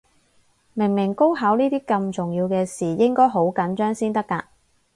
[0.73, 4.41] 明明高考呢啲咁重要嘅事，應該好緊張先得㗎